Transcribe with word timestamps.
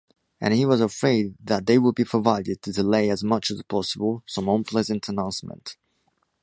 And 0.39 0.51
he 0.55 0.65
was 0.65 0.81
afraid 0.81 1.35
that 1.43 1.67
they 1.67 1.77
would 1.77 1.93
be 1.93 2.03
provided 2.05 2.63
to 2.63 2.71
delay 2.71 3.11
as 3.11 3.23
much 3.23 3.51
as 3.51 3.61
possible 3.61 4.23
some 4.25 4.49
unpleasant 4.49 5.07
announcement. 5.09 5.77